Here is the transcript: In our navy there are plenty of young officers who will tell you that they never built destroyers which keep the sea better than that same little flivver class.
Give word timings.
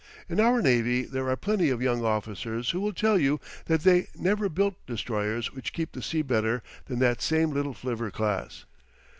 In 0.27 0.39
our 0.39 0.63
navy 0.63 1.03
there 1.03 1.29
are 1.29 1.35
plenty 1.35 1.69
of 1.69 1.79
young 1.79 2.03
officers 2.03 2.71
who 2.71 2.81
will 2.81 2.91
tell 2.91 3.19
you 3.19 3.39
that 3.65 3.81
they 3.81 4.07
never 4.15 4.49
built 4.49 4.83
destroyers 4.87 5.53
which 5.53 5.73
keep 5.73 5.91
the 5.91 6.01
sea 6.01 6.23
better 6.23 6.63
than 6.85 6.97
that 6.97 7.21
same 7.21 7.51
little 7.51 7.75
flivver 7.75 8.09
class. 8.09 8.65